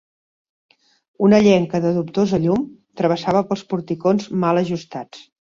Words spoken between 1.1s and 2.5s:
Una llenca de dubtosa